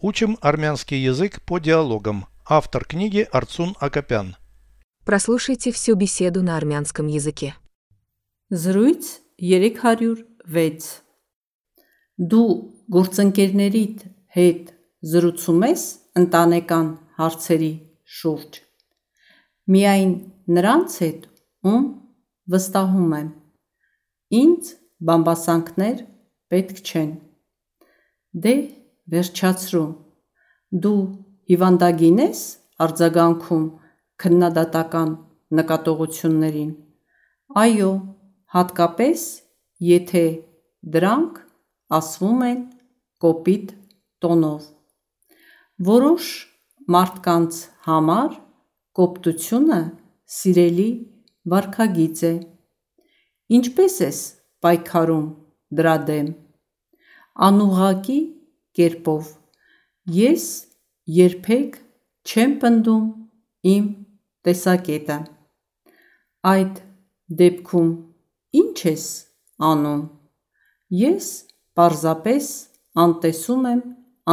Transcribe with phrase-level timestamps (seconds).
[0.00, 2.26] Учим армянский язык по диалогам.
[2.46, 4.36] Автор книги Арцун Акопян.
[5.04, 7.56] Прослушайте всю беседу на армянском языке.
[8.50, 11.02] Զրույց 306
[12.18, 12.54] Դու
[12.94, 13.98] գործընկերներիդ
[14.34, 14.70] հետ
[15.06, 15.82] զրուցում ես
[16.22, 17.70] ընտանեկան հարցերի
[18.18, 18.58] շուրջ։
[19.74, 20.14] Միայն
[20.50, 21.28] նրանց հետ,
[21.66, 21.84] ում
[22.54, 23.28] վստահում եմ։
[24.42, 24.72] Ինձ
[25.10, 26.02] բամբասանքներ
[26.50, 27.12] պետք չեն։
[28.46, 28.54] Դե
[29.12, 29.88] վերջացրու։
[30.84, 31.00] Դու
[31.50, 32.40] հիվանդագին ես
[32.84, 33.66] արձագանքում
[34.22, 35.12] քննադատական
[35.58, 36.72] նկատողություններին։
[37.62, 37.92] Այո,
[38.54, 39.22] հատկապես
[39.88, 40.24] եթե
[40.96, 41.38] դրանք
[41.98, 42.60] ասվում են
[43.24, 43.72] կոպիտ
[44.24, 44.68] տոնով։
[45.88, 46.28] Որոշ
[46.94, 48.36] մարդկանց համար
[48.98, 49.80] կոպտությունը
[50.38, 50.88] սիրելի
[51.52, 52.32] վարքագիծ է։
[53.58, 54.18] Ինչպես ես
[54.64, 55.28] պայքարում
[55.78, 56.28] դրա դեմ։
[57.48, 58.18] Անուղղակի
[58.77, 59.29] կերպով։
[60.17, 60.45] Ես
[61.17, 61.77] երբեք
[62.27, 63.07] չեմ պնդում
[63.73, 63.87] իմ
[64.47, 65.17] տեսակետը։
[66.53, 66.81] Այդ
[67.41, 67.91] դեպքում
[68.61, 69.05] ի՞նչ ես
[69.71, 70.03] անում։
[71.03, 71.27] Ես
[71.79, 72.47] պարզապես
[73.03, 73.83] անտեսում եմ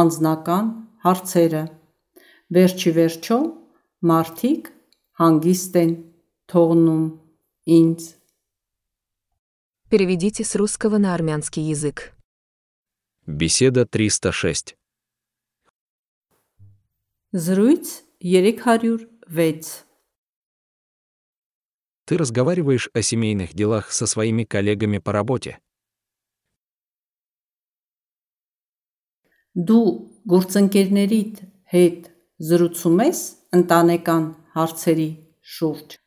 [0.01, 0.71] անձնական
[1.05, 1.63] հարցերը։
[2.55, 3.37] Վերջիվերջո,
[4.11, 4.71] մարդիկ
[5.21, 5.93] հանգիստ են
[6.51, 7.05] թողնում
[7.79, 8.09] ինձ։
[9.91, 12.13] Переведите с русского на армянский язык.
[13.31, 14.75] Беседа 306.
[17.31, 19.85] Զրույց 306
[22.05, 25.59] Ты разговариваешь о семейных делах со своими коллегами по работе.
[29.55, 29.85] Դու
[30.31, 31.39] գործընկերներիդ
[31.71, 32.11] հետ
[32.49, 33.23] զրուցում ես
[33.57, 35.09] ընտանեկան հարցերի
[35.55, 35.97] շուրջ։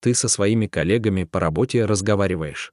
[0.00, 2.72] Ты со своими коллегами по работе разговариваешь.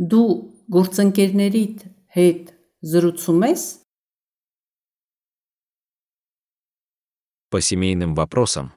[0.00, 0.30] Դու
[0.72, 2.50] գործընկերներիդ հետ
[2.92, 3.68] զրուցում ես
[7.50, 8.70] По семейным вопросам.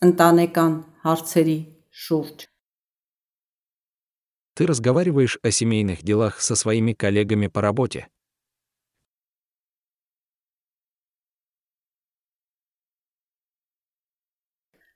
[0.00, 1.58] ընտանեկան հարցերի
[2.02, 2.46] շուրջ։
[4.56, 8.08] Ты разговариваешь о семейных делах со своими коллегами по работе.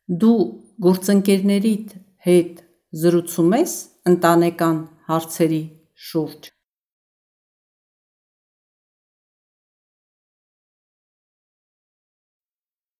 [0.09, 0.41] Դու
[0.84, 1.94] գործընկերներիդ
[2.25, 3.72] հետ զրուցում ես
[4.10, 4.78] ընտանեկան
[5.09, 5.62] հարցերի
[6.09, 6.53] շուրջ։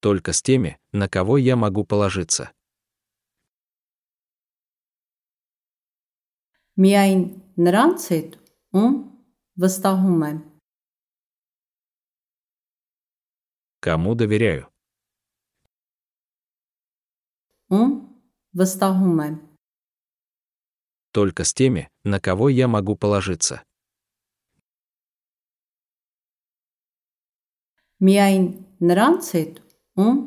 [0.05, 2.51] Только с теми, на кого я могу положиться.
[6.75, 7.21] Միայն
[7.55, 8.31] նրանց հետ,
[8.75, 8.95] ում
[9.63, 10.39] վստահում եմ։
[13.79, 14.67] Кому доверяю.
[17.71, 17.93] Ում
[18.59, 19.35] վստահում եմ։
[21.11, 23.63] Только с теми, на кого я могу положиться.
[28.03, 28.45] Միայն
[28.83, 29.53] նրանց հետ,
[29.95, 30.17] ում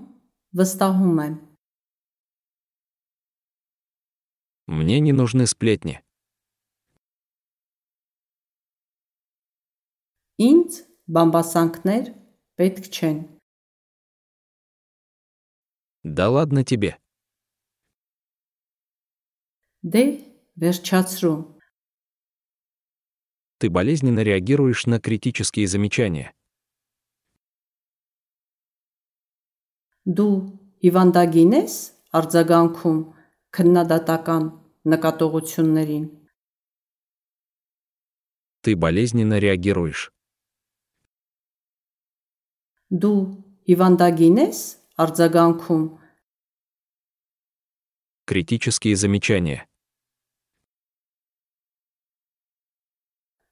[0.56, 1.34] վստահում եմ։
[4.68, 6.00] Мне не нужны сплетни.
[10.40, 10.80] Ինձ
[11.12, 12.08] բամբասանքներ
[12.56, 13.18] պետք չեն։
[16.04, 16.96] Да ладно тебе.
[19.84, 20.04] Դե
[20.60, 21.36] վերջացրու։
[23.58, 26.32] Ты болезненно реагируешь на критические замечания.
[30.08, 30.34] Դու
[30.84, 31.74] հիվանդագին ես
[32.18, 33.00] արձագանքում
[33.56, 34.44] քննադատական
[34.92, 36.06] նկատողություններին։
[38.62, 40.08] Ты болезненно реагируешь.
[42.88, 43.20] Դու
[43.68, 44.58] հիվանդագին ես
[45.02, 45.86] արձագանքում
[48.28, 49.66] Критические замечания.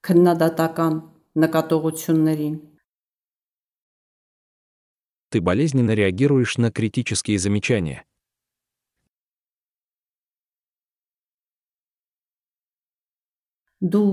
[0.06, 0.98] քննադատական
[1.42, 2.56] նկատողություններին։
[5.30, 8.04] Ты болезненно реагируешь на критические замечания.
[13.82, 14.08] Դու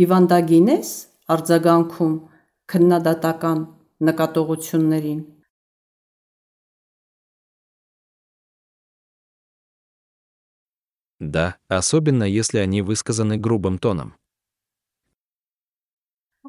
[0.00, 0.90] հիվանդագին ես
[1.32, 2.16] արձագանքում
[2.72, 3.62] քննադատական
[4.08, 5.22] նկատողություններին։
[11.18, 14.14] Да, особенно если они высказаны грубым тоном.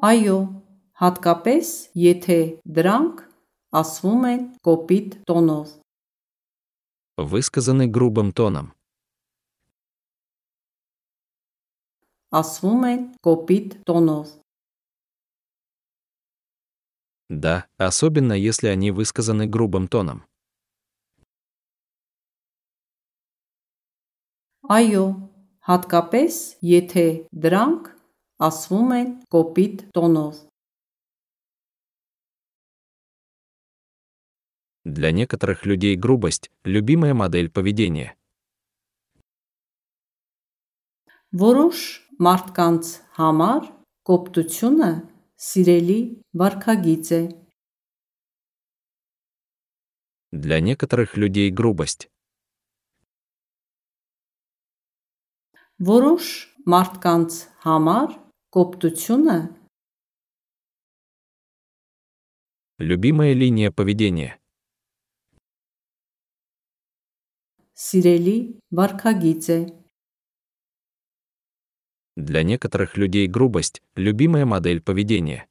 [0.02, 0.38] Այո,
[1.02, 1.68] հատկապես
[1.98, 2.38] եթե
[2.78, 3.22] դրանք
[3.80, 5.72] ասվում են կոպիտ տոնով։
[7.32, 8.70] Высказаны грубым тоном.
[12.30, 14.38] Ասվում են կոպիտ տոնով։
[17.28, 20.24] Да, особенно если они высказаны грубым тоном.
[24.68, 25.04] Այո,
[25.68, 27.92] հատկապես եթե դրանք
[28.38, 30.44] ասվում են կոպիտ տոնով։
[34.84, 38.16] Для некоторых людей грубость – любимая модель поведения.
[41.28, 41.78] Որոշ
[42.24, 43.66] մարդկանց համար
[44.08, 44.92] կոպտությունը
[45.36, 45.98] սիրելի
[46.40, 47.22] վարքագիծ է։
[50.32, 52.08] Для некоторых людей грубость
[55.78, 56.28] Որոշ
[56.66, 58.16] մարդկանց համար
[58.53, 59.49] Коптуцюна?
[62.77, 64.39] Любимая линия поведения.
[67.73, 69.83] Сирели Баркагидзе.
[72.15, 75.49] Для некоторых людей грубость– любимая модель поведения.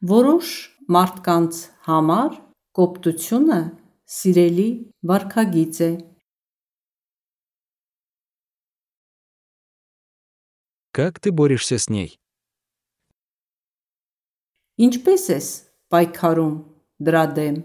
[0.00, 2.42] Воруш Мартканц Хамар
[2.72, 6.13] Коптуцюна Сирели Баркагидзе.
[10.93, 12.19] Как ты борешься с ней?
[14.79, 15.47] Ինչպես ես
[15.91, 16.55] պայքարում
[17.03, 17.57] դրա դեմ։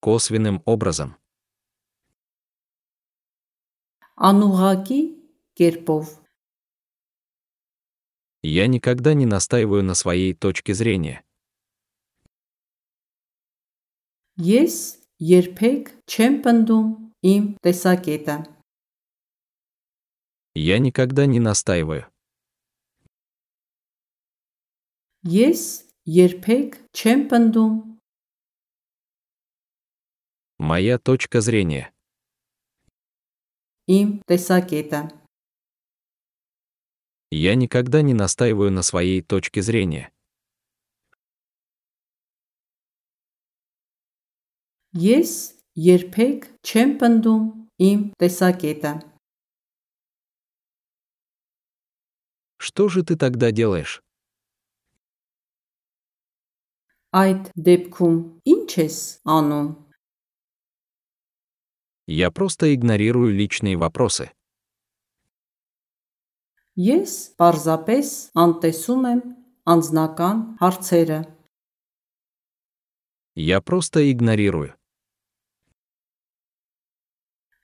[0.00, 1.16] Косвенным образом.
[4.16, 5.00] Անուղակի
[5.60, 6.16] կերպով
[8.42, 11.22] Я никогда не настаиваю на своей точке зрения.
[14.40, 16.88] Ես երբեք չեմ պնդում
[17.28, 18.36] իմ տեսակետը։
[20.54, 22.06] Я никогда не настаиваю.
[25.24, 27.78] Ես երբեք չեմ պնդում
[30.58, 31.92] Моя точка зрения.
[33.90, 35.00] իմ տեսակետը։
[37.32, 40.10] Я никогда не настаиваю на своей точке зрения.
[44.94, 45.32] Ես
[45.74, 47.44] երբեք չեմ պնդում
[47.88, 48.92] իմ տեսակետը։
[52.64, 54.02] Что же ты тогда делаешь?
[57.10, 58.96] Այդ դեպքում ի՞նչ ես
[59.26, 59.70] անում։
[62.06, 64.30] Я просто игнорирую личные вопросы.
[66.78, 68.08] Ես պարզապես
[68.44, 69.20] անտեսում եմ
[69.74, 71.18] անձնական հարցերը։
[73.34, 74.70] Я просто игнорирую.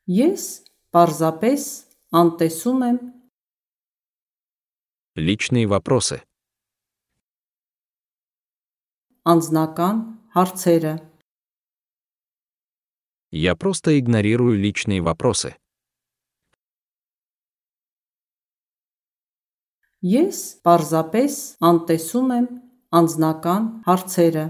[0.06, 1.62] Ես պարզապես
[2.22, 2.98] անտեսում եմ
[5.20, 6.22] Личные вопросы.
[9.26, 9.96] անձնական
[10.36, 10.94] հարցերը։
[13.32, 15.58] Я просто игнорирую личные вопросы.
[20.06, 22.46] Ես պարզապես անտեսում եմ
[22.94, 24.46] անձնական հարցերը։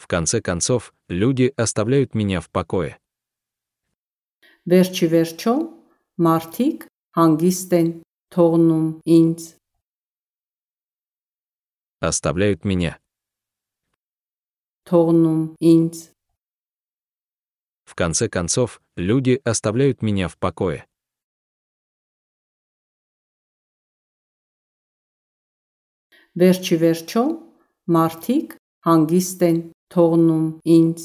[0.00, 2.96] В конце концов, люди оставляют меня в покое.
[4.64, 5.54] Վերջի վերջո
[6.24, 6.87] մարդիկ
[7.18, 7.90] հանգիստ են
[8.34, 8.88] թողնում
[9.18, 9.40] ինձ։
[12.04, 12.98] Оставляют меня.
[14.84, 15.94] Թողնում ինձ։
[17.84, 20.84] В конце концов, люди оставляют меня в покое.
[26.34, 27.22] Վերջի վերջո
[27.94, 28.56] մարդիկ
[28.86, 29.58] հանգիստ են
[29.94, 30.46] թողնում
[30.76, 31.04] ինձ։